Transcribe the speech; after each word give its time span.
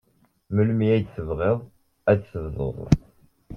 Melmi 0.53 0.87
ay 0.95 1.03
tebɣiḍ 1.15 1.59
ad 2.11 2.19
tebduḍ? 2.21 2.77